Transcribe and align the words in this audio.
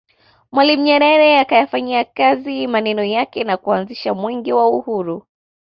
Mwalimu 0.51 0.83
Nyerere 0.83 1.39
akayafanyia 1.39 2.03
kazi 2.03 2.67
maneno 2.67 3.03
yake 3.03 3.43
na 3.43 3.57
kuanzisha 3.57 4.13
Mwenge 4.13 4.53
wa 4.53 4.69
Uhuru 4.69 5.27